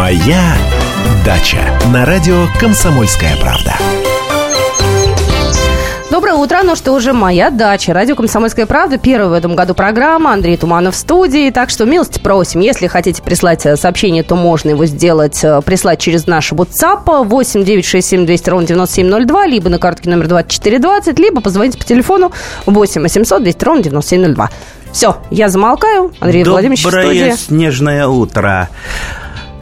[0.00, 0.54] Моя
[1.26, 1.58] дача
[1.92, 3.74] на радио Комсомольская правда.
[6.10, 7.92] Доброе утро, ну что уже моя дача.
[7.92, 8.96] Радио «Комсомольская правда».
[8.96, 10.32] Первая в этом году программа.
[10.32, 11.50] Андрей Туманов в студии.
[11.50, 12.60] Так что милости просим.
[12.60, 17.62] Если хотите прислать э, сообщение, то можно его сделать, э, прислать через наш WhatsApp 8
[17.62, 22.32] 967 200 ровно 9702, либо на картке номер 2420, либо позвоните по телефону
[22.64, 24.48] 8 800 200 ровно 9702.
[24.92, 26.12] Все, я замолкаю.
[26.20, 27.32] Андрей Доброе Владимирович в студии.
[27.36, 28.70] снежное утро.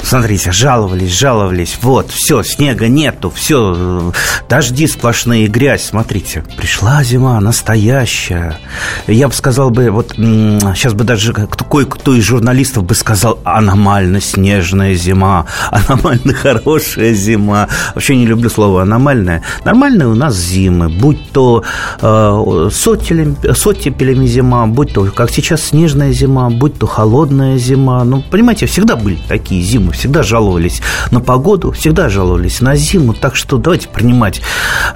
[0.08, 1.76] Смотрите, жаловались, жаловались.
[1.82, 4.10] Вот, все, снега нету, все,
[4.48, 5.84] дожди сплошные, грязь.
[5.84, 8.58] Смотрите, пришла зима настоящая.
[9.06, 14.94] Я бы сказал бы, вот сейчас бы даже кое-кто из журналистов бы сказал, аномально снежная
[14.94, 17.68] зима, аномально хорошая зима.
[17.94, 19.42] Вообще не люблю слово аномальная.
[19.66, 21.64] Нормальная у нас зимы, будь то
[22.00, 28.02] э, с, оттепелями, зима, будь то, как сейчас, снежная зима, будь то холодная зима.
[28.04, 30.80] Ну, понимаете, всегда были такие зимы, всегда жаловались
[31.10, 33.14] на погоду, всегда жаловались на зиму.
[33.14, 34.40] Так что давайте принимать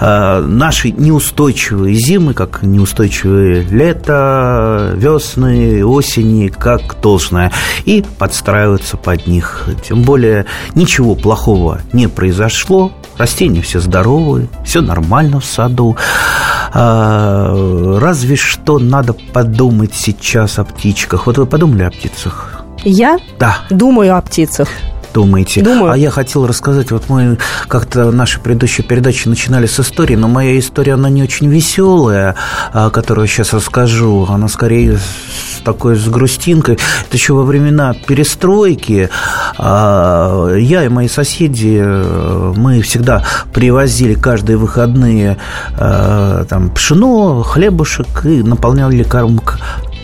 [0.01, 7.53] э, наши неустойчивые зимы, как неустойчивые лето, весны, осени, как должное,
[7.85, 9.67] и подстраиваться под них.
[9.87, 15.97] Тем более ничего плохого не произошло, растения все здоровые, все нормально в саду.
[16.75, 21.27] А, разве что надо подумать сейчас о птичках.
[21.27, 22.62] Вот вы подумали о птицах?
[22.85, 23.19] Я?
[23.39, 23.59] Да.
[23.71, 24.69] Думаю о птицах
[25.13, 25.63] думаете?
[25.63, 25.93] Думаю.
[25.93, 30.59] А я хотел рассказать, вот мы как-то наши предыдущие передачи начинали с истории, но моя
[30.59, 32.35] история, она не очень веселая,
[32.73, 34.27] а, которую сейчас расскажу.
[34.29, 36.75] Она скорее с такой с грустинкой.
[36.75, 39.11] Это еще во времена перестройки.
[39.59, 45.37] А, я и мои соседи, э, мы всегда привозили каждые выходные
[45.79, 49.59] э, там пшено, хлебушек и наполняли кормк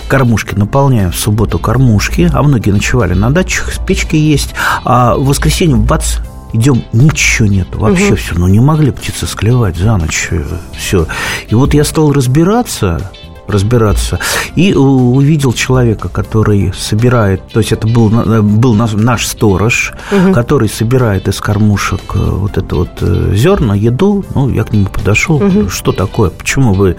[0.09, 5.77] кормушки наполняем в субботу кормушки, а многие ночевали на дачах, печки есть, а в воскресенье
[5.77, 6.17] бац,
[6.53, 8.17] идем, ничего нет, вообще угу.
[8.17, 8.35] все.
[8.35, 10.43] Ну, не могли птицы склевать за ночь, э,
[10.77, 11.07] все.
[11.49, 13.11] И вот я стал разбираться,
[13.49, 14.19] разбираться.
[14.55, 20.33] И увидел человека, который собирает, то есть это был, был наш сторож, угу.
[20.33, 24.25] который собирает из кормушек э, вот это вот э, зерна, еду.
[24.35, 25.37] Ну, я к нему подошел.
[25.37, 25.69] Угу.
[25.69, 26.31] Что такое?
[26.31, 26.97] Почему вы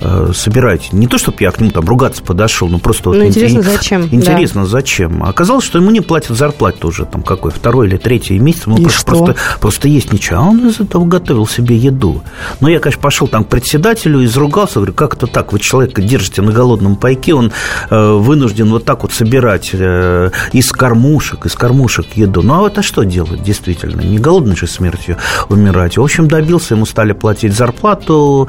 [0.00, 0.88] э, собираете?
[0.92, 3.10] Не то, чтобы я к нему там ругаться подошел, но просто...
[3.10, 4.08] Ну, вот интересно, зачем?
[4.10, 4.68] Интересно, да.
[4.68, 5.22] зачем?
[5.22, 8.66] Оказалось, что ему не платят зарплату уже там какой, второй или третий месяц.
[8.66, 10.40] Ему просто, просто, просто есть ничего.
[10.40, 12.22] А он из этого готовил себе еду.
[12.60, 15.52] Но я, конечно, пошел там к председателю, изругался, говорю, как это так?
[15.52, 17.52] Вы человек человека держите на голодном пайке, он
[17.90, 22.42] э, вынужден вот так вот собирать э, из кормушек, из кормушек еду.
[22.42, 24.00] Ну, а это что делать, действительно?
[24.00, 25.16] Не голодной же смертью
[25.48, 25.96] умирать.
[25.96, 28.48] В общем, добился, ему стали платить зарплату,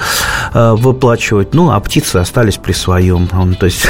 [0.54, 3.28] э, выплачивать, ну, а птицы остались при своем.
[3.34, 3.88] Он, то есть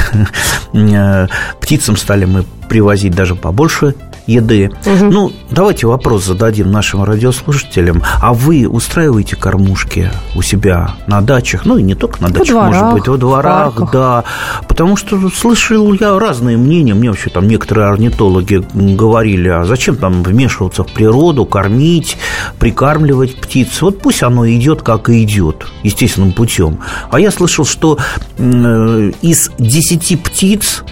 [1.60, 3.94] птицам стали мы привозить даже побольше
[4.26, 4.70] еды.
[4.86, 5.04] Угу.
[5.10, 8.02] Ну, давайте вопрос зададим нашим радиослушателям.
[8.20, 11.64] А вы устраиваете кормушки у себя на дачах?
[11.64, 14.24] Ну, и не только на дачах, дворах, может быть, во дворах, да.
[14.68, 16.94] Потому что слышал я разные мнения.
[16.94, 22.16] Мне вообще там некоторые орнитологи говорили, а зачем там вмешиваться в природу, кормить,
[22.58, 23.82] прикармливать птиц?
[23.82, 26.78] Вот пусть оно идет, как и идет, естественным путем.
[27.10, 27.98] А я слышал, что
[28.38, 30.84] э, из 10 птиц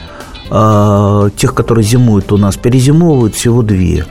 [0.51, 4.05] тех, которые зимуют у нас, перезимовывают всего две.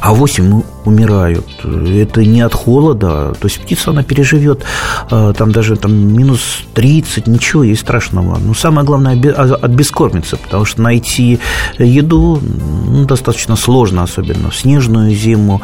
[0.00, 1.46] А 8 умирают.
[1.64, 3.34] Это не от холода.
[3.40, 4.64] То есть птица, она переживет
[5.10, 8.38] а, там даже там, минус 30, ничего ей страшного.
[8.38, 11.38] Но самое главное а, от бескормицы, потому что найти
[11.78, 15.60] еду ну, достаточно сложно, особенно в снежную зиму.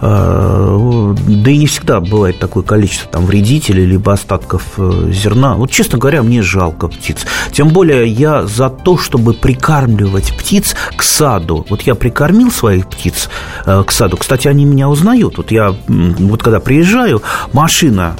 [0.00, 5.54] А, да и не всегда бывает такое количество там, вредителей, либо остатков э, зерна.
[5.54, 7.26] Вот, честно говоря, мне жалко птиц.
[7.52, 11.66] Тем более я за то, чтобы прикармливать птиц к саду.
[11.68, 13.28] Вот я прикормил своих птиц
[13.64, 14.16] э, к саду.
[14.16, 15.36] Кстати, они меня узнают.
[15.36, 17.22] Вот я, вот когда приезжаю,
[17.52, 18.16] машина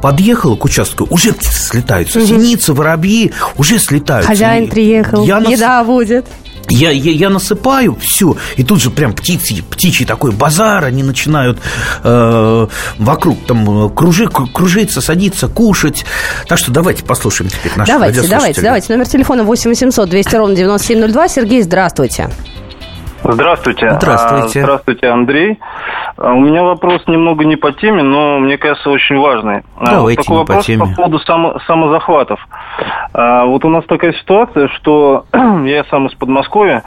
[0.00, 2.18] подъехала к участку, уже слетаются.
[2.18, 2.26] Угу.
[2.26, 4.30] Синицы, воробьи уже слетаются.
[4.30, 6.26] Хозяин приехал, я еда будет.
[6.68, 11.58] Я, я, я насыпаю все, и тут же прям птицы, птичий такой базар, они начинают
[12.04, 12.66] э,
[12.98, 16.04] вокруг там кружи, кружиться, садиться, кушать.
[16.46, 18.92] Так что давайте послушаем теперь наших Давайте, давайте, давайте.
[18.92, 21.28] Номер телефона 8 800 200 ровно 9702.
[21.28, 22.30] Сергей, здравствуйте.
[23.22, 23.90] Здравствуйте.
[23.90, 24.62] Здравствуйте.
[24.62, 25.58] Здравствуйте, Андрей.
[26.16, 29.62] А, у меня вопрос немного не по теме, но мне кажется очень важный.
[29.78, 30.80] А, Давайте Такой вопрос по, теме.
[30.80, 32.40] по поводу само, самозахватов.
[33.12, 36.82] А, вот у нас такая ситуация, что я сам из Подмосковья,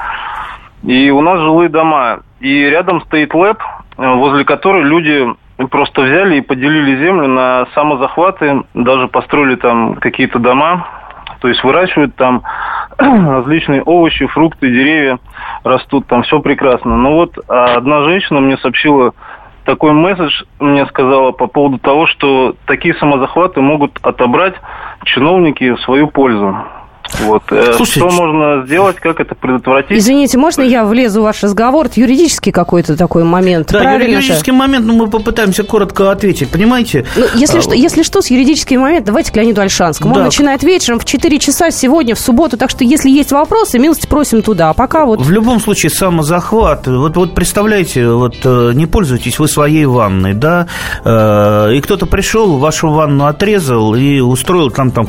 [0.83, 3.61] и у нас жилые дома, и рядом стоит лэп,
[3.97, 5.27] возле которой люди
[5.69, 10.87] просто взяли и поделили землю на самозахваты, даже построили там какие-то дома,
[11.39, 12.43] то есть выращивают там
[12.97, 15.19] различные овощи, фрукты, деревья
[15.63, 16.95] растут, там все прекрасно.
[16.97, 19.13] Но вот а одна женщина мне сообщила
[19.65, 24.55] такой месседж, мне сказала по поводу того, что такие самозахваты могут отобрать
[25.05, 26.57] чиновники в свою пользу.
[27.19, 27.43] Вот.
[27.51, 29.97] Э, Слушайте, что можно сделать, как это предотвратить?
[29.97, 31.87] Извините, можно я влезу в ваш разговор?
[31.87, 33.71] Это юридический какой-то такой момент.
[33.71, 34.57] Да, Правильно юридический же?
[34.57, 37.05] момент, но ну, мы попытаемся коротко ответить, понимаете?
[37.15, 40.13] Ну, если, а, что, если что, с юридическим моментом, давайте к Леониду Альшанскому.
[40.13, 40.21] Да.
[40.21, 44.07] Он начинает вечером в 4 часа сегодня, в субботу, так что если есть вопросы, милости
[44.07, 44.69] просим туда.
[44.69, 45.21] А пока вот...
[45.21, 46.87] В любом случае, самозахват.
[46.87, 50.67] Вот, вот представляете, вот э, не пользуйтесь вы своей ванной, да,
[51.03, 55.07] э, и кто-то пришел, вашу ванну отрезал и устроил там, там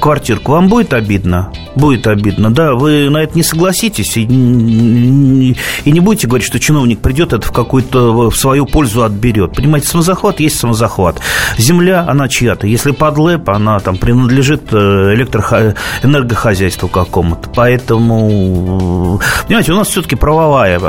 [0.00, 0.52] квартирку.
[0.52, 1.27] Вам будет обидно?
[1.28, 1.52] Обидно.
[1.74, 2.74] Будет обидно, да.
[2.74, 7.52] Вы на это не согласитесь и, и не будете говорить, что чиновник придет, это в
[7.52, 9.54] какую-то в свою пользу отберет.
[9.54, 11.20] Понимаете, самозахват есть самозахват.
[11.56, 12.66] Земля, она чья-то.
[12.66, 15.74] Если под ЛЭП, она там принадлежит э, электро...
[16.02, 17.50] энергохозяйству какому-то.
[17.54, 20.80] Поэтому, понимаете, у нас все-таки правовая,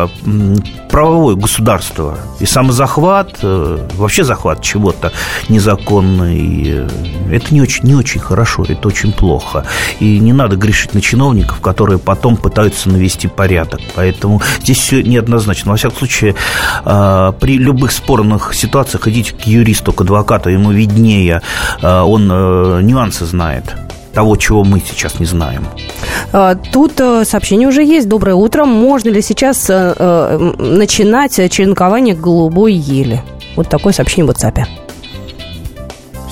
[0.89, 2.17] правовое государство.
[2.39, 5.11] И самозахват, э, вообще захват чего-то
[5.49, 6.89] незаконный, э,
[7.31, 9.65] это не очень, не очень хорошо, это очень плохо.
[9.99, 13.81] И не надо грешить на чиновников, которые потом пытаются навести порядок.
[13.95, 15.71] Поэтому здесь все неоднозначно.
[15.71, 16.35] Во всяком случае,
[16.85, 21.41] а, при любых спорных ситуациях идите к юристу, к адвокату, ему виднее,
[21.81, 23.75] а, он э, нюансы знает
[24.13, 25.67] того, чего мы сейчас не знаем.
[26.33, 28.07] А, тут э, сообщение уже есть.
[28.07, 28.65] Доброе утро.
[28.65, 33.21] Можно ли сейчас э, начинать черенкование голубой ели?
[33.55, 34.65] Вот такое сообщение в WhatsApp.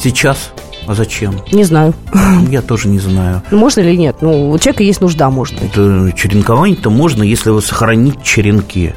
[0.01, 0.51] Сейчас?
[0.87, 1.35] А зачем?
[1.51, 1.93] Не знаю.
[2.49, 3.43] Я тоже не знаю.
[3.51, 4.17] Ну, можно или нет?
[4.21, 5.73] Ну, у человека есть нужда, может быть.
[6.15, 8.93] черенкование-то можно, если вы сохранить черенки.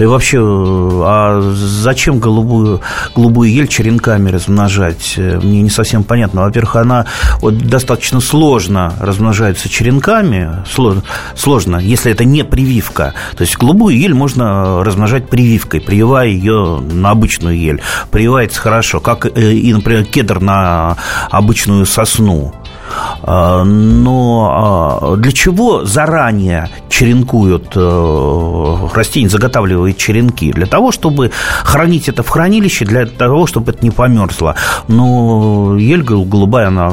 [0.00, 2.80] И вообще, а зачем голубую,
[3.14, 5.14] голубую ель черенками размножать?
[5.16, 6.42] Мне не совсем понятно.
[6.42, 7.06] Во-первых, она
[7.40, 11.02] вот, достаточно сложно размножается черенками, сложно,
[11.36, 13.14] сложно, если это не прививка.
[13.36, 17.82] То есть голубую ель можно размножать прививкой, прививая ее на обычную ель.
[18.10, 20.96] Прививается хорошо, как и, например, кедр на
[21.30, 22.54] обычную сосну.
[23.22, 30.52] А, но а, для чего заранее черенкуют э, растения, заготавливают черенки?
[30.52, 31.30] Для того, чтобы
[31.62, 34.54] хранить это в хранилище, для того, чтобы это не померзло.
[34.88, 36.92] Но ель голубая, она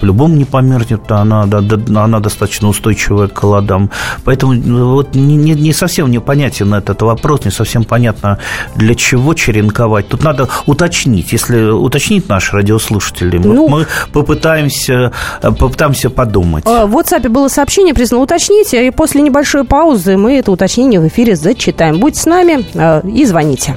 [0.00, 3.90] по-любому не померзнет, она, она достаточно устойчивая к холодам.
[4.24, 8.38] Поэтому ну, вот не, не совсем непонятен этот вопрос, не совсем понятно,
[8.76, 10.08] для чего черенковать.
[10.08, 16.64] Тут надо уточнить, если уточнить наши радиослушатели, ну, мы попытаемся попытаемся подумать.
[16.66, 21.08] А, в WhatsApp было сообщение, признано уточните, и после небольшой паузы мы это уточнение в
[21.08, 21.98] эфире зачитаем.
[21.98, 23.76] Будьте с нами а, и звоните.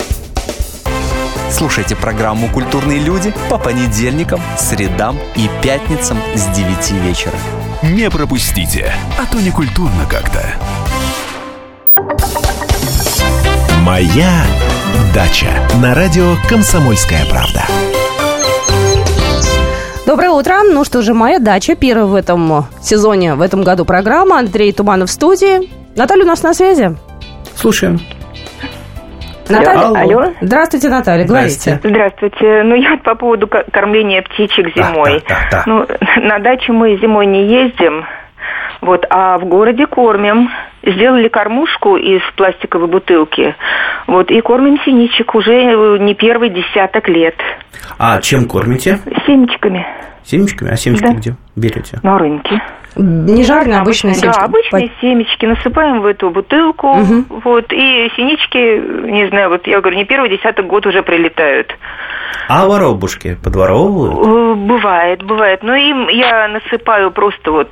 [1.51, 7.35] Слушайте программу «Культурные люди» по понедельникам, средам и пятницам с 9 вечера.
[7.83, 10.41] Не пропустите, а то не культурно как-то.
[13.81, 14.45] Моя
[15.13, 17.65] дача на радио «Комсомольская правда».
[20.05, 20.61] Доброе утро.
[20.63, 21.75] Ну что же, моя дача.
[21.75, 24.39] Первая в этом сезоне, в этом году программа.
[24.39, 25.69] Андрей Туманов в студии.
[25.97, 26.97] Наталья у нас на связи.
[27.55, 27.99] Слушаем.
[29.51, 29.95] Наталья, алло.
[29.95, 30.33] алло.
[30.41, 31.79] Здравствуйте, Наталья, говорите.
[31.83, 32.63] Здравствуйте.
[32.63, 35.23] Ну, я по поводу кормления птичек зимой.
[35.27, 35.85] Да, да, да, ну,
[36.21, 38.05] на дачу мы зимой не ездим,
[38.81, 40.49] вот, а в городе кормим.
[40.83, 43.55] Сделали кормушку из пластиковой бутылки.
[44.07, 47.35] Вот, и кормим синичек уже не первый десяток лет.
[47.99, 48.99] А чем кормите?
[49.27, 49.85] Семечками.
[50.23, 50.71] Семечками?
[50.71, 51.13] А семечки да.
[51.13, 51.99] где берете?
[52.01, 52.59] На рынке.
[52.95, 54.39] Не жареные, обычные семечки.
[54.39, 55.01] Да, обычные По...
[55.01, 55.45] семечки.
[55.45, 56.87] Насыпаем в эту бутылку.
[56.87, 57.41] Угу.
[57.43, 61.67] Вот, и синички, не знаю, вот я говорю, не первый десяток год уже прилетают.
[62.47, 64.17] А воробушки подворовывают?
[64.17, 65.63] Э, бывает, бывает.
[65.63, 67.69] Но им я насыпаю просто вот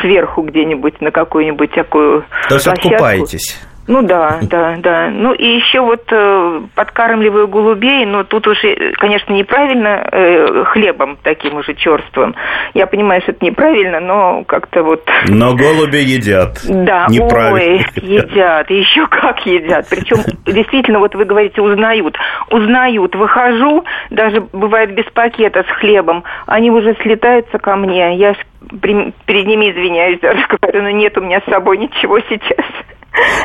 [0.00, 2.88] сверху где-нибудь на какую-нибудь такую То есть площадку.
[2.88, 3.60] откупаетесь?
[3.88, 5.08] Ну да, да, да.
[5.10, 11.56] Ну и еще вот э, подкармливаю голубей, но тут уже, конечно, неправильно э, хлебом таким
[11.56, 12.34] уже черствым.
[12.74, 15.08] Я понимаю, что это неправильно, но как-то вот...
[15.28, 16.58] Но голуби едят.
[16.68, 19.86] Да, ой, едят, еще как едят.
[19.88, 22.14] Причем действительно, вот вы говорите, узнают.
[22.50, 28.16] Узнают, выхожу, даже бывает без пакета с хлебом, они уже слетаются ко мне.
[28.16, 28.34] Я
[28.70, 32.66] перед ними извиняюсь даже, говорю, ну нет у меня с собой ничего сейчас.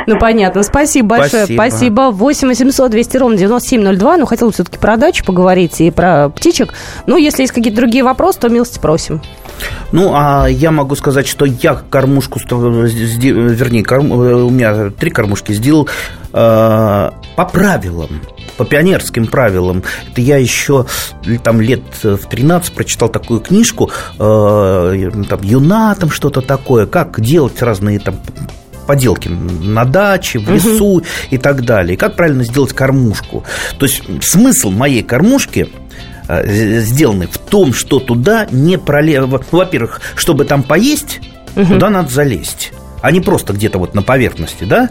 [0.07, 0.63] Ну, понятно.
[0.63, 1.45] Спасибо большое.
[1.45, 1.61] Спасибо.
[1.61, 2.01] Спасибо.
[2.11, 4.17] 8 800 200 ровно 9702.
[4.17, 6.73] Ну, хотел все-таки про дачу поговорить и про птичек.
[7.07, 9.21] Ну, если есть какие-то другие вопросы, то милости просим.
[9.91, 15.87] Ну, а я могу сказать, что я кормушку, вернее, корм, у меня три кормушки сделал
[16.33, 18.09] э, по правилам
[18.57, 19.83] по пионерским правилам.
[20.11, 20.85] Это я еще
[21.43, 23.89] там лет в 13 прочитал такую книжку,
[24.19, 28.15] э, там, Юна, там что-то такое, как делать разные там
[28.85, 31.05] поделки на даче, в лесу угу.
[31.29, 31.95] и так далее.
[31.95, 33.43] И как правильно сделать кормушку.
[33.77, 35.69] То есть смысл моей кормушки
[36.27, 39.41] э, сделаны в том, что туда не пролево.
[39.51, 41.21] Во-первых, чтобы там поесть,
[41.55, 41.73] угу.
[41.73, 42.71] туда надо залезть
[43.01, 44.89] а не просто где-то вот на поверхности, да?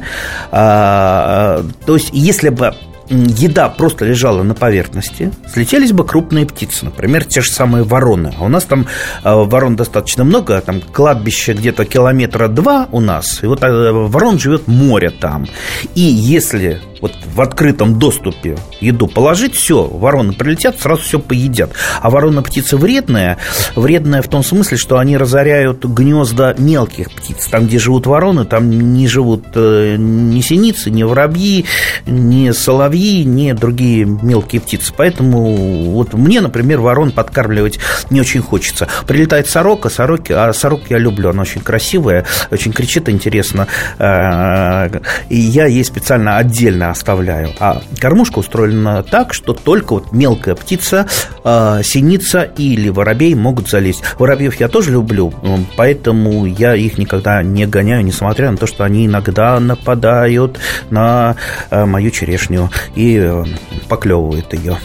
[0.51, 2.75] А, то есть, если бы
[3.09, 8.35] еда просто лежала на поверхности, слетелись бы крупные птицы, например, те же самые вороны.
[8.39, 8.87] А у нас там
[9.25, 14.39] э, ворон достаточно много, там кладбище где-то километра два у нас, и вот э, ворон
[14.39, 15.47] живет море там.
[15.95, 21.73] И если вот в открытом доступе еду положить, все, вороны прилетят, сразу все поедят.
[22.01, 23.39] А ворона птица вредная,
[23.75, 27.49] вредная в том смысле, что они разоряют гнезда мелких птиц.
[27.51, 31.67] Там, где живут вороны, там не живут э, ни синицы, ни воробьи,
[32.07, 34.93] ни соловьи, ни другие мелкие птицы.
[34.97, 37.79] Поэтому вот мне, например, ворон подкармливать
[38.11, 38.89] не очень хочется.
[39.07, 43.67] Прилетает сорока, сороки, а сорок я люблю, она очень красивая, очень кричит интересно.
[43.99, 44.89] Э,
[45.29, 47.51] и я ей специально отдельно оставляю.
[47.59, 51.07] А кормушка устроена так, что только вот мелкая птица,
[51.45, 54.03] э, синица или воробей могут залезть.
[54.19, 55.33] Воробьев я тоже люблю,
[55.77, 60.59] поэтому я их никогда не гоняю, несмотря на то, что они иногда нападают
[60.91, 61.37] на
[61.71, 63.45] э, мою черешню и э,
[63.89, 64.79] поклевывают ее.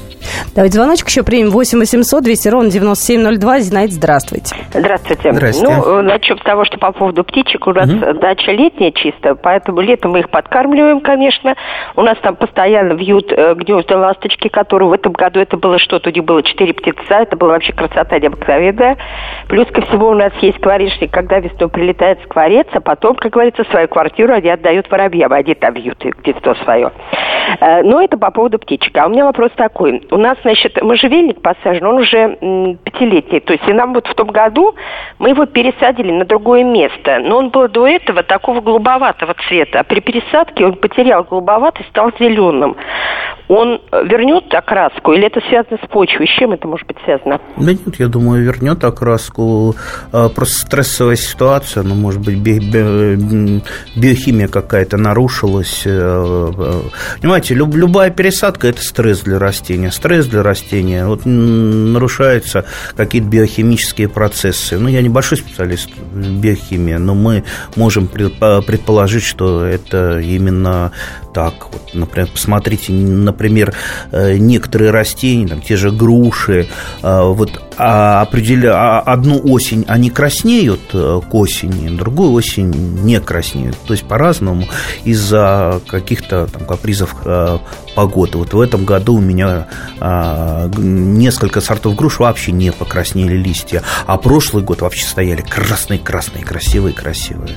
[0.56, 1.50] Давайте звоночек еще примем.
[1.50, 3.60] 8 800 200 ровно 9702.
[3.60, 4.56] Зинаид, здравствуйте.
[4.74, 5.32] Здравствуйте.
[5.32, 5.76] Здравствуйте.
[5.76, 8.14] Ну, насчет того, что по поводу птичек, у нас угу.
[8.20, 11.56] дача летняя чисто, поэтому летом мы их подкармливаем, конечно.
[11.96, 16.10] У нас там постоянно вьют э, гнезда ласточки, которые в этом году это было что-то,
[16.10, 18.98] у них было 4 птица, это была вообще красота необыкновенная.
[19.48, 23.64] Плюс ко всему у нас есть скворечник, когда весной прилетает скворец, а потом, как говорится,
[23.66, 26.92] свою квартиру они отдают воробьям, они там вьют гнездо свое.
[27.60, 28.98] Э, но это по поводу птичек.
[28.98, 30.04] А у меня вопрос такой.
[30.18, 32.38] У нас, значит, можжевельник посажен, он уже
[32.84, 33.40] пятилетний.
[33.40, 34.74] То есть и нам вот в том году
[35.20, 37.20] мы его пересадили на другое место.
[37.20, 39.82] Но он был до этого такого голубоватого цвета.
[39.82, 42.78] А при пересадке он потерял голубоватость, стал зеленым.
[43.48, 46.28] Он вернет окраску или это связано с почвой?
[46.28, 47.40] С чем это может быть связано?
[47.56, 49.74] Да нет, я думаю, вернет окраску.
[50.12, 53.62] А, просто стрессовая ситуация, ну, может быть, би- би-
[53.96, 55.84] биохимия какая-то нарушилась.
[55.86, 56.72] Э, э.
[57.22, 59.92] Понимаете, любая пересадка– это стресс для растения.
[60.08, 61.06] Стресс для растения.
[61.06, 62.64] Вот нарушаются
[62.96, 64.80] какие-то биохимические процессы.
[64.80, 67.44] Ну, я небольшой специалист в биохимии, но мы
[67.76, 70.94] можем предположить, что это именно
[71.38, 71.68] так.
[71.72, 73.76] Вот, например, посмотрите, например,
[74.12, 76.68] э, некоторые растения, там, те же груши,
[77.04, 78.74] э, вот а, определя...
[78.74, 82.72] А, одну осень они краснеют э, к осени, другую осень
[83.04, 83.78] не краснеют.
[83.86, 84.68] То есть по-разному
[85.04, 87.16] из-за каких-то там, капризов
[87.98, 88.38] погоды.
[88.38, 89.68] Вот в этом году у меня
[90.00, 97.56] а, несколько сортов груш вообще не покраснели листья, а прошлый год вообще стояли красные-красные, красивые-красивые.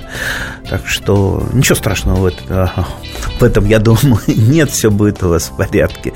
[0.68, 2.86] Так что ничего страшного в,
[3.38, 6.12] в этом, я думаю, нет, все будет у вас в порядке.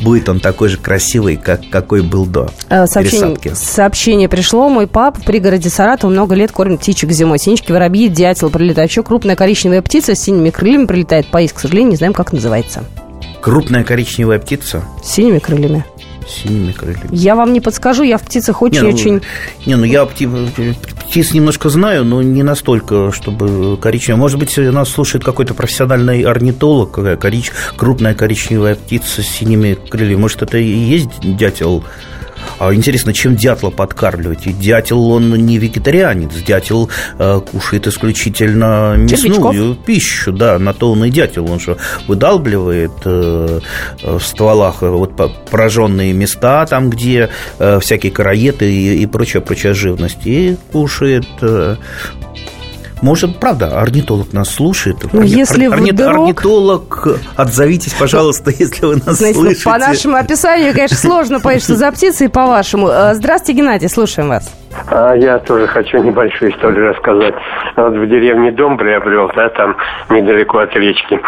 [0.00, 3.54] Будет он такой же красивый, как какой был до а, сообщение, пересадки.
[3.54, 4.68] Сообщение пришло.
[4.68, 7.40] Мой папа в пригороде Саратова много лет кормит птичек зимой.
[7.40, 8.90] Синички, воробьи, дятел прилетают.
[8.90, 11.26] Еще крупная коричневая птица с синими крыльями прилетает.
[11.26, 12.84] Поесть, к сожалению, не знаем, как называется.
[13.40, 14.84] Крупная коричневая птица.
[15.02, 15.84] С синими крыльями.
[16.32, 17.08] Синими крыльями.
[17.12, 19.14] Я вам не подскажу, я в птицах очень-очень...
[19.14, 19.22] Не, ну,
[19.66, 20.28] не, ну я пти...
[21.08, 24.20] птиц немножко знаю, но не настолько, чтобы коричневая.
[24.20, 27.52] Может быть, нас слушает какой-то профессиональный орнитолог, корич...
[27.76, 30.20] крупная коричневая птица с синими крыльями.
[30.20, 31.84] Может, это и есть дятел
[32.60, 34.46] интересно, чем дятла подкармливать?
[34.46, 36.32] И дятел, он не вегетарианец.
[36.46, 39.84] Дятел э, кушает исключительно мясную Червячков.
[39.84, 40.32] пищу.
[40.32, 41.50] Да, на то он и дятел.
[41.50, 41.76] Он же
[42.08, 43.60] выдалбливает э,
[44.02, 45.16] в стволах вот
[45.50, 50.26] пораженные места, там, где э, всякие караеты и, и прочая, прочая живность.
[50.26, 51.26] И кушает...
[53.02, 54.96] Может, правда, орнитолог нас слушает.
[55.12, 55.90] Ну, если Орни...
[55.90, 56.08] вдруг...
[56.08, 59.62] Орнитолог, отзовитесь, пожалуйста, если вы нас Знаете, слышите.
[59.64, 62.88] Ну, по нашему описанию, конечно, сложно понять, что за птица, и по-вашему.
[62.88, 64.48] Э, здравствуйте, Геннадий, слушаем вас.
[64.90, 67.34] А я тоже хочу небольшую историю рассказать.
[67.76, 69.76] Вот в деревне дом приобрел, да, там
[70.10, 71.20] недалеко от речки.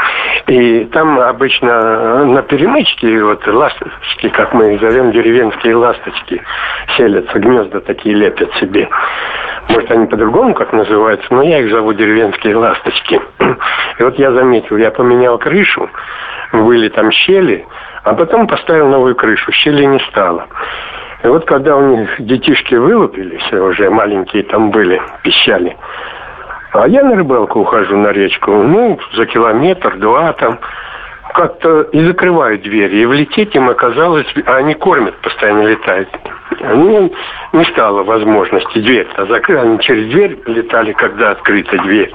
[0.46, 6.42] И там обычно на перемычке, вот ласточки, как мы их зовем, деревенские ласточки,
[6.96, 8.88] селятся, гнезда такие лепят себе.
[9.68, 13.20] Может, они по-другому как называются, но я их зову деревенские ласточки.
[13.98, 15.88] И вот я заметил, я поменял крышу,
[16.52, 17.66] были там щели,
[18.02, 20.46] а потом поставил новую крышу, щели не стало.
[21.24, 25.74] И вот когда у них детишки вылупились, уже маленькие там были, пищали,
[26.72, 30.58] а я на рыбалку ухожу на речку, ну, за километр, два там,
[31.34, 32.98] как-то и закрывают двери.
[32.98, 36.08] И влететь им оказалось, а они кормят, постоянно летают.
[36.60, 37.12] Ну,
[37.52, 39.58] не стало возможности дверь-то закрыть.
[39.58, 42.12] Они через дверь летали, когда открыта дверь,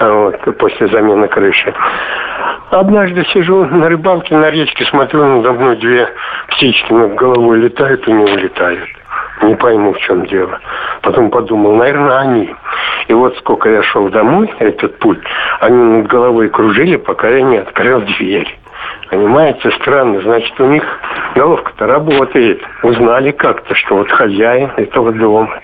[0.00, 1.72] вот, после замены крыши.
[2.70, 6.08] Однажды сижу на рыбалке на речке, смотрю, надо мной две
[6.48, 8.88] птички над головой летают и не улетают.
[9.42, 10.60] Не пойму, в чем дело.
[11.02, 12.54] Потом подумал, наверное, они.
[13.08, 15.18] И вот сколько я шел домой, этот путь,
[15.60, 18.58] они над головой кружили, пока я не открыл дверь.
[19.10, 20.20] Понимаете, странно.
[20.22, 20.84] Значит, у них
[21.34, 22.62] головка-то работает.
[22.82, 25.60] Узнали как-то, что вот хозяин этого дома.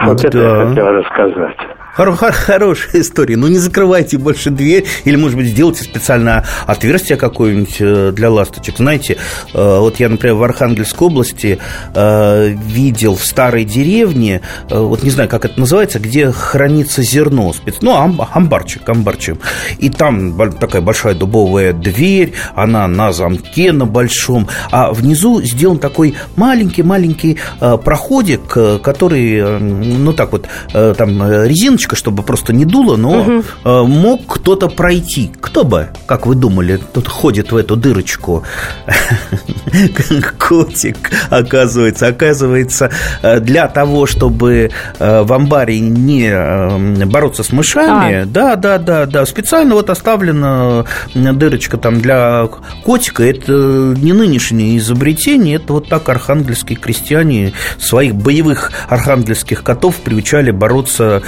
[0.00, 0.28] Вот да.
[0.28, 1.56] это я хотел рассказать.
[1.96, 3.36] Хор- хор- хорошая история.
[3.36, 8.76] Ну, не закрывайте больше дверь, или, может быть, сделайте специально отверстие какое-нибудь э, для ласточек.
[8.76, 9.16] Знаете,
[9.52, 11.58] э, вот я, например, в Архангельской области
[11.94, 17.96] э, видел в старой деревне, вот не знаю, как это называется, где хранится зерно, ну,
[18.32, 19.38] амбарчик, амбарчик.
[19.78, 26.14] И там такая большая дубовая дверь, она на замке на большом, а внизу сделан такой
[26.36, 28.42] маленький-маленький проходик,
[28.82, 33.86] который, ну, так вот, там резиночка дырочка, чтобы просто не дуло, но угу.
[33.86, 35.30] мог кто-то пройти.
[35.40, 38.44] Кто бы, как вы думали, тут ходит в эту дырочку?
[40.38, 40.96] Котик,
[41.30, 42.08] оказывается.
[42.08, 42.90] Оказывается,
[43.22, 48.26] э, для того, чтобы э, в амбаре не бороться с мышами, а.
[48.26, 50.84] да, да, да, да, специально вот оставлена
[51.14, 52.48] дырочка там для
[52.84, 53.22] котика.
[53.22, 61.22] Это не нынешнее изобретение, это вот так архангельские крестьяне своих боевых архангельских котов приучали бороться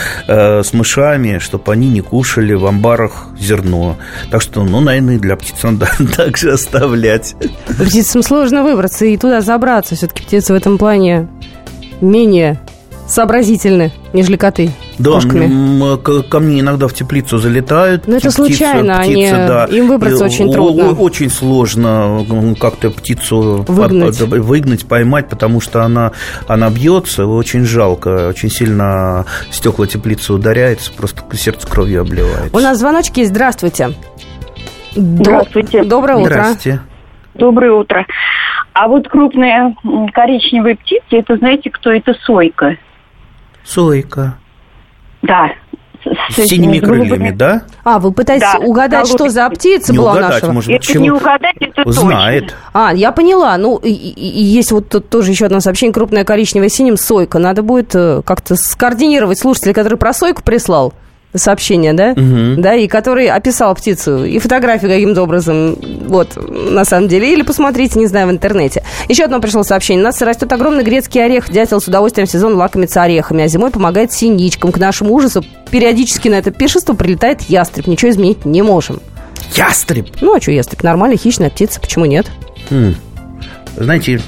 [0.63, 3.97] с мышами, чтобы они не кушали в амбарах зерно.
[4.31, 7.35] Так что, ну, наверное, для птиц надо также оставлять.
[7.67, 9.95] Птицам сложно выбраться и туда забраться.
[9.95, 11.29] Все-таки птицы в этом плане
[12.01, 12.61] менее
[13.09, 14.71] сообразительны, нежели коты.
[14.99, 16.23] Да, кошками.
[16.29, 18.07] ко мне иногда в теплицу залетают.
[18.07, 19.65] Но это птицы, случайно, птицы, они, да.
[19.67, 20.91] им выбраться и, очень трудно.
[20.91, 22.25] Очень сложно
[22.61, 24.19] как-то птицу выгнать.
[24.19, 26.13] По, выгнать, поймать, потому что она,
[26.47, 32.57] она бьется, очень жалко, очень сильно стекла теплицы ударяется, просто сердце кровью обливается.
[32.57, 33.91] У нас звоночки есть, здравствуйте.
[34.95, 35.85] Здравствуйте.
[35.85, 36.33] Доброе утро.
[36.33, 36.81] Здравствуйте.
[37.35, 38.07] Доброе утро.
[38.75, 39.75] А вот крупные
[40.13, 42.15] коричневые птицы, это знаете, кто это?
[42.25, 42.77] Сойка.
[43.65, 44.39] Сойка.
[45.23, 45.53] Да.
[46.05, 47.63] С, с синими крыльями, да?
[47.85, 50.53] А, вы пытаетесь да, угадать, что за птица не была угадать, нашего?
[50.53, 51.05] Может быть, это чего?
[51.05, 52.43] не угадать, это Знает.
[52.45, 52.59] точно.
[52.73, 53.57] А, я поняла.
[53.57, 55.95] Ну, и, и есть вот тут тоже еще одно сообщение.
[55.95, 57.39] Крупная коричневая синим сойка.
[57.39, 60.93] Надо будет э, как-то скоординировать слушателя, который про сойку прислал
[61.35, 62.13] сообщение, да?
[62.13, 62.61] Угу.
[62.61, 67.99] Да, и который описал птицу, и фотографию каким-то образом, вот, на самом деле, или посмотрите,
[67.99, 68.83] не знаю, в интернете.
[69.09, 70.03] Еще одно пришло сообщение.
[70.03, 73.71] У нас растет огромный грецкий орех, дятел с удовольствием в сезон лакомится орехами, а зимой
[73.71, 74.73] помогает синичкам.
[74.73, 77.87] К нашему ужасу периодически на это пиршество прилетает ястреб.
[77.87, 79.01] Ничего изменить не можем.
[79.55, 80.09] Ястреб?
[80.21, 80.83] Ну, а что ястреб?
[80.83, 82.27] Нормальная хищная птица, почему нет?
[82.71, 82.95] Хм.
[83.77, 84.21] Знаете,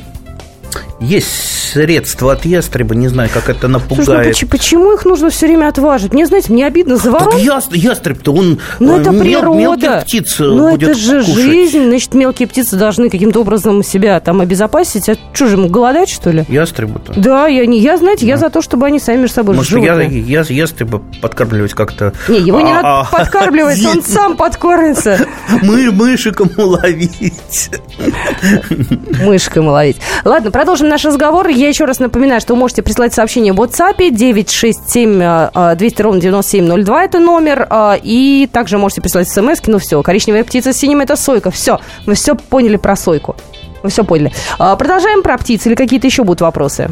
[1.01, 1.29] есть
[1.73, 4.05] средства от ястреба, не знаю, как это напугает.
[4.07, 6.13] Слушай, ну, почему их нужно все время отваживать?
[6.13, 7.33] Мне, знаете, мне обидно за ворон.
[7.33, 9.59] Так яст, ястреб-то, он Ну, это мел, природа.
[9.59, 11.35] мелких птиц Ну, будет это же кушать.
[11.35, 15.09] жизнь, значит, мелкие птицы должны каким-то образом себя там обезопасить.
[15.09, 16.45] А что же, ему голодать, что ли?
[16.49, 17.13] Ястребы-то?
[17.17, 18.33] Да, я, не, я знаете, да.
[18.33, 22.13] я за то, чтобы они сами между собой Может, я, я, ястреба подкармливать как-то...
[22.29, 25.27] Не, его не надо а, подкармливать, он сам подкормится.
[25.63, 27.71] Мы мышиком уловить.
[29.25, 29.97] Мышкой уловить.
[30.25, 31.49] Ладно, продолжим наш разговор.
[31.49, 37.05] Я еще раз напоминаю, что вы можете прислать сообщение в WhatsApp 967 200 ровно 9702,
[37.05, 37.67] это номер.
[37.71, 41.51] А, и также можете прислать смс ну все, коричневая птица с синим это сойка.
[41.51, 43.37] Все, вы все поняли про сойку.
[43.83, 44.33] Вы все поняли.
[44.59, 46.91] А, продолжаем про птиц или какие-то еще будут вопросы?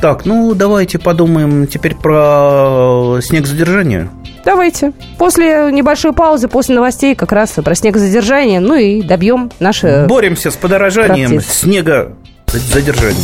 [0.00, 4.10] Так, ну давайте подумаем теперь про снегозадержание.
[4.46, 4.92] Давайте.
[5.18, 10.06] После небольшой паузы, после новостей как раз про снегозадержание, ну и добьем наше...
[10.08, 12.12] Боремся с подорожанием снега
[12.46, 13.20] задержание.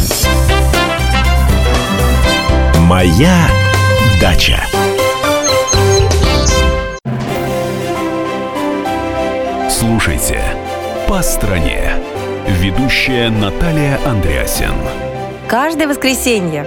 [2.88, 3.36] Моя
[4.20, 4.58] дача.
[9.70, 10.40] Слушайте
[11.06, 11.92] «По стране».
[12.48, 14.74] Ведущая Наталья Андреасин.
[15.46, 16.66] Каждое воскресенье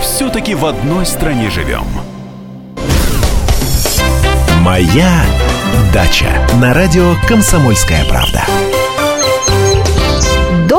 [0.00, 1.84] Все-таки в одной стране живем.
[4.60, 5.24] «Моя
[5.92, 8.44] дача» на радио «Комсомольская правда».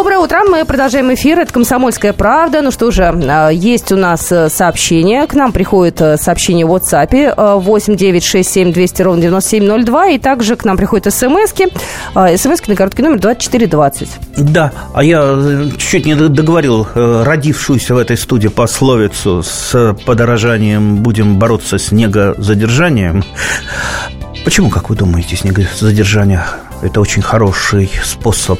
[0.01, 2.63] Доброе утро, мы продолжаем эфир, это «Комсомольская правда».
[2.63, 6.73] Ну что же, а, есть у нас э, сообщение, к нам приходит э, сообщение в
[6.73, 7.59] WhatsApp.
[7.59, 11.67] 8 9 6 7 200 ровно 9702, и также к нам приходят смски,
[12.15, 14.09] э, смски на короткий номер 2420.
[14.37, 15.37] Да, а я
[15.77, 23.23] чуть не договорил родившуюся в этой студии пословицу с подорожанием «будем бороться с снегозадержанием».
[24.43, 26.41] Почему, как вы думаете, снегозадержание
[26.81, 28.59] это очень хороший способ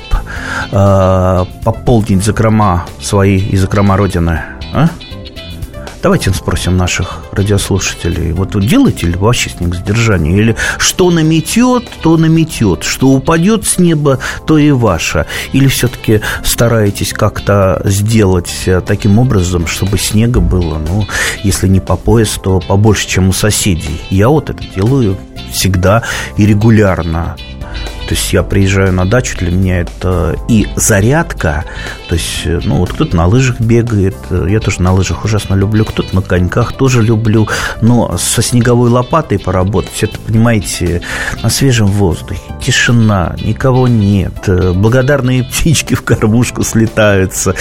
[0.72, 4.42] э, пополнить закрома свои и закрома Родины.
[4.74, 4.90] А?
[6.02, 8.32] Давайте спросим наших радиослушателей.
[8.32, 10.36] Вот делаете ли вообще снег задержание?
[10.36, 12.84] Или что наметет, то наметет.
[12.84, 15.28] Что упадет с неба, то и ваше.
[15.54, 21.06] Или все-таки стараетесь как-то сделать э, таким образом, чтобы снега было, ну,
[21.44, 24.02] если не по пояс, то побольше, чем у соседей.
[24.10, 25.18] Я вот это делаю
[25.52, 26.02] всегда
[26.36, 27.36] и регулярно.
[28.08, 31.66] То есть я приезжаю на дачу, для меня это и зарядка,
[32.10, 36.14] то есть, ну, вот кто-то на лыжах бегает, я тоже на лыжах ужасно люблю, кто-то
[36.16, 37.48] на коньках тоже люблю,
[37.82, 41.02] но со снеговой лопатой поработать, это, понимаете,
[41.42, 47.56] на свежем воздухе, тишина, никого нет, благодарные птички в кормушку слетаются,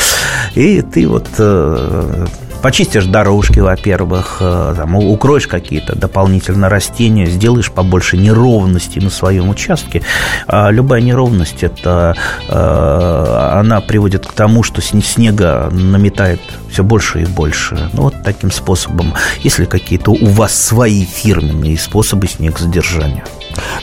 [0.54, 2.26] и ты вот э,
[2.60, 10.02] почистишь дорожки, во-первых, э, там, укроешь какие-то дополнительно растения, сделаешь побольше неровностей на своем участке.
[10.46, 12.16] А любая неровность, это
[12.48, 17.90] э, она приводит к тому, что снега наметает все больше и больше.
[17.92, 19.14] Ну, вот таким способом.
[19.40, 23.24] Если какие-то у вас свои фирменные способы снегозадержания.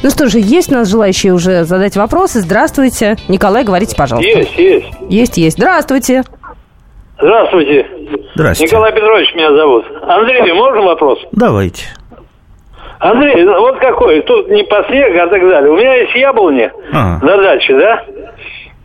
[0.03, 2.41] Ну что же, есть у нас желающие уже задать вопросы.
[2.41, 3.17] Здравствуйте.
[3.27, 4.29] Николай, говорите, пожалуйста.
[4.29, 4.87] Есть, есть.
[5.09, 5.57] Есть, есть.
[5.57, 6.23] Здравствуйте.
[7.19, 7.85] Здравствуйте.
[8.35, 8.71] Здравствуйте.
[8.75, 9.85] Николай Петрович меня зовут.
[10.03, 11.19] Андрей, можно вопрос?
[11.31, 11.85] Давайте.
[12.99, 15.71] Андрей, вот какой, тут не по снег, а так далее.
[15.71, 17.19] У меня есть яблони А.
[17.23, 18.03] на даче, да?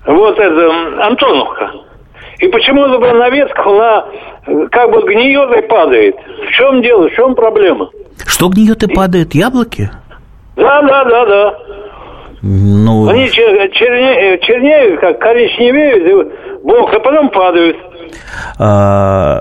[0.07, 0.71] Вот это
[1.07, 1.71] Антоновка.
[2.39, 4.05] И почему-то бы на ветках она
[4.47, 6.17] э, как бы гниет и падает.
[6.47, 7.89] В чем дело, в чем проблема?
[8.27, 9.35] Что гниет и падает?
[9.35, 9.91] Яблоки?
[10.57, 11.59] Да, да, да, да.
[12.43, 17.77] Ну, Они чер- черне- чернеют, как коричневеют, и бог, а потом падают.
[18.59, 19.41] А,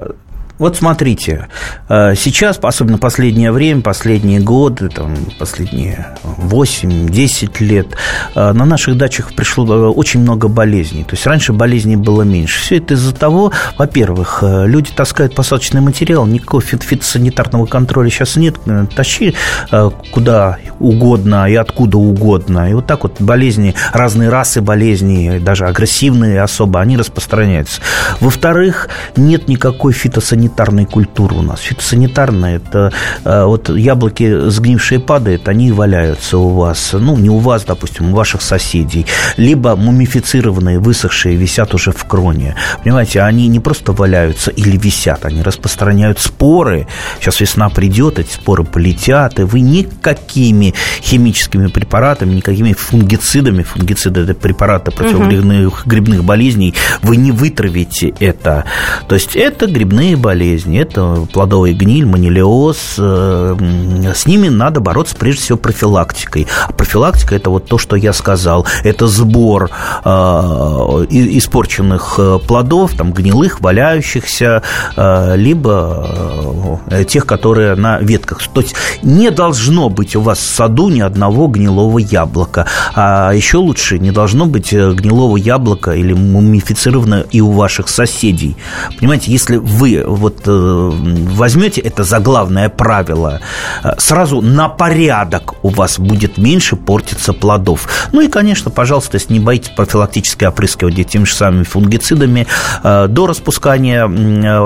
[0.61, 1.47] вот смотрите,
[1.89, 7.87] а, сейчас, особенно последнее время, последние годы, там, последние 8-10 лет,
[8.35, 11.03] а, на наших дачах пришло а, очень много болезней.
[11.03, 12.61] То есть раньше болезней было меньше.
[12.61, 18.57] Все это из-за того, во-первых, люди таскают посадочный материал, никакого фит- фитосанитарного контроля сейчас нет.
[18.67, 19.33] Э, Тащи
[20.11, 22.69] куда угодно и откуда угодно.
[22.69, 27.81] И вот так вот болезни, разные расы болезней, даже агрессивные особо, они распространяются.
[28.19, 30.50] Во-вторых, нет никакой фитосанитарной
[30.85, 31.59] культуры у нас.
[31.61, 32.91] Фитосанитарная– это
[33.23, 36.93] э, вот яблоки сгнившие падают, они валяются у вас.
[36.93, 39.05] Ну, не у вас, допустим, у ваших соседей.
[39.37, 42.55] Либо мумифицированные, высохшие, висят уже в кроне.
[42.83, 46.87] Понимаете, они не просто валяются или висят, они распространяют споры.
[47.19, 54.33] Сейчас весна придет, эти споры полетят, и вы никакими химическими препаратами, никакими фунгицидами, фунгициды– это
[54.33, 58.65] препараты против грибных, грибных болезней, вы не вытравите это.
[59.07, 62.95] То есть это грибные болезни, это плодовый гниль, манилиоз.
[62.97, 63.55] э,
[64.15, 66.47] С ними надо бороться прежде всего профилактикой.
[66.67, 68.65] А профилактика– это вот то, что я сказал.
[68.83, 69.69] Это сбор
[70.03, 70.09] э,
[71.09, 74.63] испорченных э, плодов, там, гнилых, валяющихся,
[74.95, 78.41] либо тех, которые на ветках.
[78.53, 82.65] То есть не должно быть у вас в саду ни одного гнилого яблока.
[82.95, 88.55] А еще лучше не должно быть гнилого яблока или мумифицированного и у ваших соседей.
[88.99, 93.41] Понимаете, если вы вот возьмете это за главное правило,
[93.97, 97.87] сразу на порядок у вас будет меньше портиться плодов.
[98.13, 102.47] Ну и, конечно, пожалуйста, если не боитесь профилактически опрыскивать теми же самыми фунгицидами
[102.83, 104.07] до распускания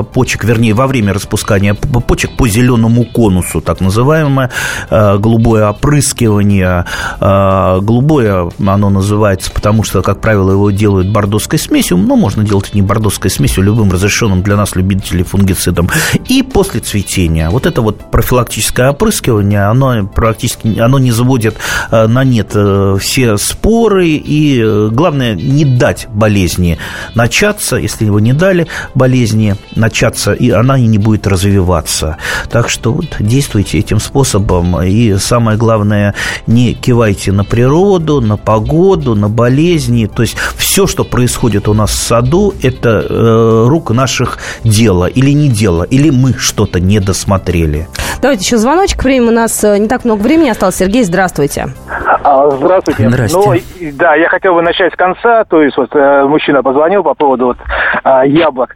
[0.04, 4.52] почек, вернее, во время распускания почек по зеленому конусу, так называемое
[4.90, 6.86] голубое опрыскивание.
[7.20, 12.82] Голубое оно называется, потому что, как правило, его делают бордоской смесью, но можно делать не
[12.82, 15.90] бордоской смесью, любым разрешенным для нас любителей фунгицидом.
[16.30, 17.50] И после цветения.
[17.50, 21.56] Вот это вот профилактическое опрыскивание, оно практически оно не заводит
[21.92, 26.78] э, на нет э, все споры, и э, главное не дать болезни
[27.16, 32.18] начаться, если его не дали болезни начаться, и она и не будет развиваться.
[32.50, 36.14] Так что вот действуйте этим способом, и самое главное,
[36.48, 41.92] не кивайте на природу, на погоду, на болезни, то есть все, что происходит у нас
[41.92, 47.88] в саду, это э, рук наших дело или не дело, или мы что-то не досмотрели.
[48.22, 49.04] Давайте еще звоночек.
[49.04, 50.76] Время у нас э, не так много времени осталось.
[50.76, 51.68] Сергей, здравствуйте.
[52.24, 53.10] А, здравствуйте.
[53.10, 53.66] Здравствуйте.
[53.80, 55.44] Ну, да, я хотел бы начать с конца.
[55.44, 57.58] То есть вот э, мужчина позвонил по поводу вот,
[58.04, 58.76] а, яблок.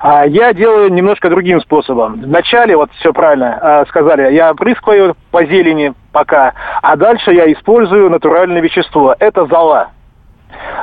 [0.00, 2.22] А, я делаю немножко другим способом.
[2.22, 8.60] Вначале, вот все правильно сказали, я опрыскиваю по зелени пока, а дальше я использую натуральное
[8.60, 9.14] вещество.
[9.18, 9.90] Это зола.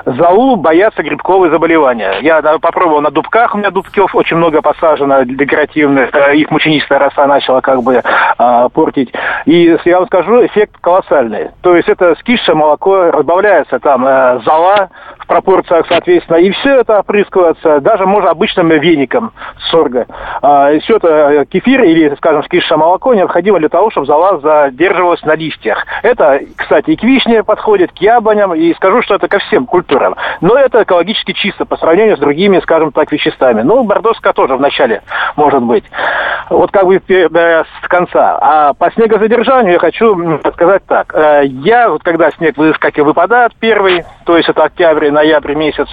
[0.05, 2.19] Золу боятся грибковые заболевания.
[2.21, 6.13] Я попробовал на дубках, у меня дубков очень много посажено, декоративных.
[6.13, 9.11] Э, их мученическая роса начала как бы э, портить.
[9.45, 11.49] И я вам скажу, эффект колоссальный.
[11.61, 14.89] То есть это скисшее молоко, разбавляется там э, зола,
[15.25, 19.31] в пропорциях, соответственно, и все это опрыскивается, даже можно обычным веником
[19.71, 20.05] сорга.
[20.41, 25.23] А, все это э, кефир или, скажем, скисшее молоко необходимо для того, чтобы зола задерживалась
[25.23, 25.83] на листьях.
[26.03, 30.15] Это, кстати, и к вишне подходит, к яблоням, и скажу, что это ко всем культурам.
[30.41, 33.61] Но это экологически чисто по сравнению с другими, скажем так, веществами.
[33.61, 35.01] Ну, бордоска тоже вначале
[35.35, 35.85] может быть.
[36.49, 38.37] Вот как бы э, с конца.
[38.41, 41.13] А по снегозадержанию я хочу сказать так.
[41.15, 45.87] Э, я, вот когда снег, как и выпадает первый, то есть это октябрь, ноябрь месяц,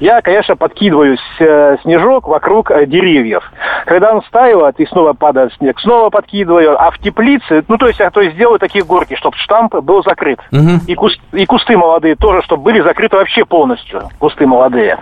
[0.00, 3.44] я, конечно, подкидываю э, снежок вокруг деревьев.
[3.86, 8.00] Когда он стаивает и снова падает снег, снова подкидываю, а в теплице, ну, то есть
[8.00, 10.40] я то есть делаю такие горки, чтобы штамп был закрыт.
[10.52, 10.86] Угу.
[10.86, 14.98] И, куст, и кусты молодые тоже, чтобы были закрыты вообще полностью, кусты молодые.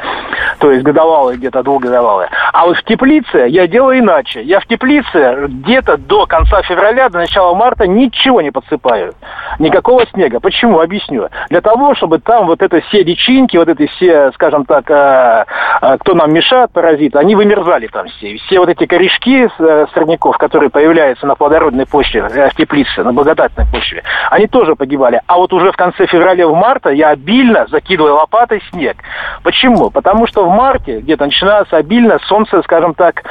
[0.58, 2.28] То есть годовалые где-то, двухгодовалые.
[2.52, 4.42] А вот в теплице я делаю иначе.
[4.42, 9.14] Я в теплице где-то до конца февраля, до начала марта ничего не подсыпаю.
[9.58, 10.40] Никакого снега.
[10.40, 10.80] Почему?
[10.80, 11.28] Объясню.
[11.50, 15.44] Для того, чтобы там вот это все личинки, вот эти все, скажем так, э,
[15.82, 18.36] э, кто нам мешает, паразиты, они вымерзали там все.
[18.36, 23.66] Все вот эти корешки э, сорняков, которые появляются на плодородной почве, в теплице, на благодатной
[23.70, 25.20] почве, они тоже погибали.
[25.26, 28.96] А вот уже в конце февраля, в марта я обильно закидываю лопатой снег.
[29.42, 29.90] Почему?
[29.90, 33.22] Потому что в марте где-то начинается обильно солнце, скажем так,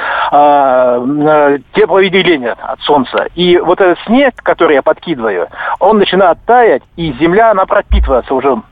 [1.74, 3.26] тепловыделение от солнца.
[3.34, 5.48] И вот этот снег, который я подкидываю,
[5.80, 8.62] он начинает таять, и земля, она пропитывается уже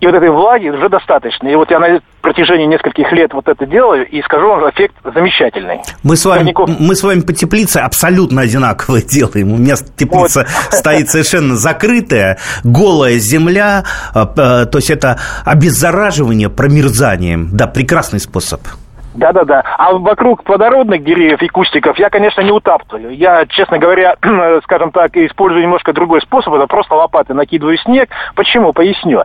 [0.00, 1.48] и вот этой влаги уже достаточно.
[1.48, 5.80] И вот я на протяжении нескольких лет вот это делаю, и скажу вам, эффект замечательный.
[6.02, 9.52] Мы с вами, мы с вами по теплице абсолютно одинаково делаем.
[9.52, 10.48] У меня теплица вот.
[10.74, 13.84] стоит совершенно закрытая, голая земля,
[14.14, 14.26] а,
[14.66, 17.48] то есть это обеззараживание промерзанием.
[17.52, 18.60] Да, прекрасный способ.
[19.18, 19.64] Да-да-да.
[19.76, 23.10] А вокруг плодородных деревьев и кустиков я, конечно, не утаптываю.
[23.10, 24.16] Я, честно говоря,
[24.62, 26.54] скажем так, использую немножко другой способ.
[26.54, 28.08] Это просто лопаты накидываю снег.
[28.36, 28.72] Почему?
[28.72, 29.24] Поясню.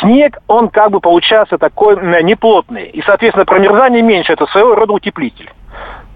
[0.00, 2.86] Снег, он как бы получается такой неплотный.
[2.86, 4.32] И, соответственно, промерзание меньше.
[4.32, 5.50] Это своего рода утеплитель.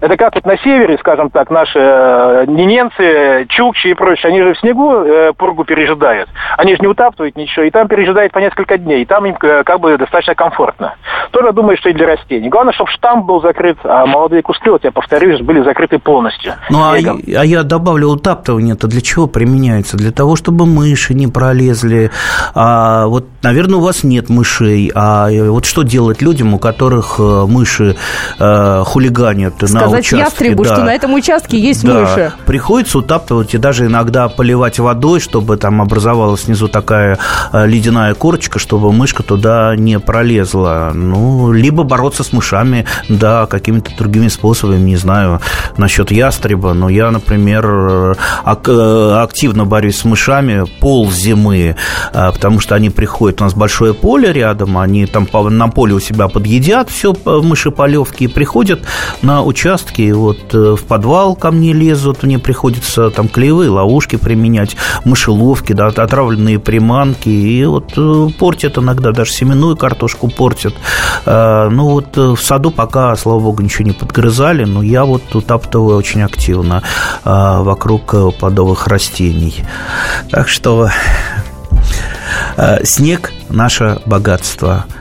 [0.01, 4.53] Это как вот на севере, скажем так, наши э, ненемцы, чукчи и прочие, они же
[4.53, 6.29] в снегу э, пургу пережидают.
[6.57, 9.63] Они же не утаптывают ничего, и там пережидают по несколько днней, и там им э,
[9.65, 10.95] как бы достаточно комфортно.
[11.31, 12.47] Тоже думаю, что и для растений.
[12.47, 16.53] Главное, чтобы штамп был закрыт, а молодые кусты, вот я повторюсь, были закрыты полностью.
[16.69, 19.97] Ну, а, а я добавлю утаптывание, это для чего применяется?
[19.97, 22.09] Для того, чтобы мыши не пролезли.
[22.55, 27.45] А, вот, наверное, у вас нет мышей, а вот что делать людям, у которых э,
[27.47, 27.97] мыши
[28.39, 30.17] э, хулиганят на участке?
[30.17, 30.75] ястребу, да.
[30.75, 32.01] что на этом участке есть да.
[32.01, 32.33] мыши.
[32.45, 37.17] Приходится утаптывать и даже иногда поливать водой, чтобы там образовалась снизу такая
[37.51, 40.91] э, ледяная корочка, чтобы мышка туда не пролезла.
[40.93, 45.41] Ну, либо бороться с мышами, да, какими-то другими способами, не знаю,
[45.77, 48.13] насчет ястреба, но я, например, э,
[48.45, 51.75] активно борюсь с мышами пол зимы,
[52.13, 55.99] э, потому что они приходят, у нас большое поле рядом, они там на поле у
[55.99, 58.81] себя подъедят все мыши полевки и приходят
[59.21, 64.17] на участок участке, вот э, в подвал ко мне лезут, мне приходится там клеевые ловушки
[64.17, 70.73] применять, мышеловки, да, отравленные приманки, и вот э, портят иногда, даже семенную картошку портят.
[71.25, 76.21] Ну вот в саду пока, слава богу, ничего не подгрызали, но я вот утаптываю очень
[76.21, 76.83] активно
[77.23, 79.63] вокруг плодовых растений.
[80.31, 80.89] Так что
[82.83, 84.85] снег– наше богатство–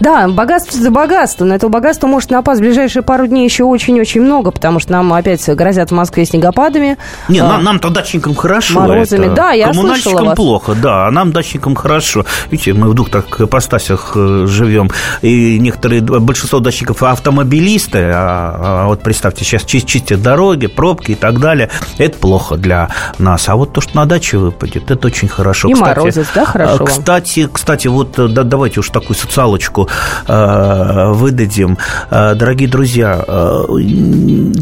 [0.00, 1.44] да, богатство за богатство.
[1.44, 5.12] Но этого богатства может напасть в ближайшие пару дней еще очень-очень много, потому что нам
[5.12, 6.98] опять грозят в Москве снегопадами.
[7.28, 8.80] Не, а, нам, нам-то дачникам хорошо.
[8.80, 9.34] Морозами, это.
[9.34, 10.36] да, я Коммунальщикам вас.
[10.36, 12.24] плохо, да, а нам, дачникам, хорошо.
[12.50, 14.90] Видите, мы в двух так ипостасях э, живем.
[15.22, 21.40] И некоторые, большинство дачников автомобилисты, а, а вот представьте, сейчас чистят дороги, пробки и так
[21.40, 21.70] далее.
[21.98, 23.48] Это плохо для нас.
[23.48, 25.68] А вот то, что на даче выпадет, это очень хорошо.
[25.68, 26.84] И кстати, морозец, да, хорошо?
[26.84, 29.87] Кстати, кстати, вот да, давайте уж такую социалочку
[30.26, 31.78] Э, выдадим.
[32.10, 33.64] Э, дорогие друзья, э,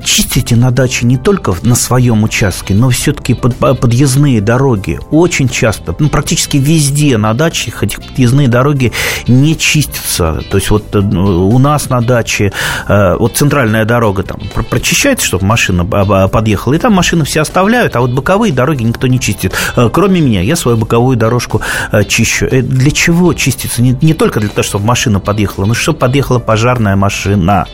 [0.04, 5.00] чистите на даче не только на своем участке, но все-таки под, подъездные дороги.
[5.10, 8.92] Очень часто, ну, практически везде на дачах этих подъездные дороги
[9.26, 10.40] не чистятся.
[10.50, 12.52] То есть вот у нас на даче
[12.88, 18.12] вот центральная дорога там прочищается, чтобы машина подъехала, и там машины все оставляют, а вот
[18.12, 19.52] боковые дороги никто не чистит.
[19.92, 21.60] Кроме меня, я свою боковую дорожку
[22.08, 22.46] чищу.
[22.50, 23.82] Для чего чистится?
[23.82, 25.66] Не, не только для того, чтобы машина машина подъехала.
[25.66, 27.66] Ну что подъехала пожарная машина?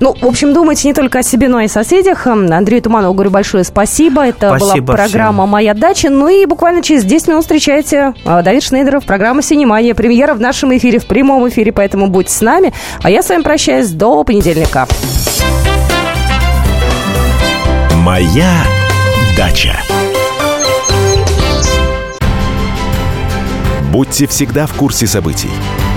[0.00, 2.26] Ну, в общем, думайте не только о себе, но и о соседях.
[2.26, 4.26] Андрею Туманову говорю большое спасибо.
[4.26, 5.50] Это спасибо была программа всем.
[5.50, 6.10] «Моя дача».
[6.10, 9.94] Ну и буквально через 10 минут встречайте а, Давид Шнейдеров, программа «Синемания».
[9.94, 12.72] Премьера в нашем эфире, в прямом эфире, поэтому будьте с нами.
[13.02, 14.86] А я с вами прощаюсь до понедельника.
[17.96, 18.52] «Моя
[19.36, 19.76] дача».
[23.92, 25.50] Будьте всегда в курсе событий.